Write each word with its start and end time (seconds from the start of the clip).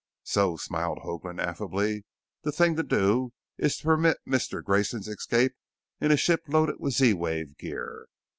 "So," 0.23 0.57
smiled 0.57 0.97
Hoagland 1.03 1.39
affably, 1.39 2.05
"the 2.41 2.51
thing 2.51 2.75
to 2.75 2.81
do 2.81 3.33
is 3.59 3.77
to 3.77 3.83
permit 3.83 4.17
Mister 4.25 4.63
Grayson's 4.63 5.07
escape 5.07 5.53
in 5.99 6.09
a 6.11 6.17
ship 6.17 6.41
loaded 6.47 6.77
with 6.79 6.93
Z 6.95 7.13
wave 7.13 7.55
gear. 7.59 8.07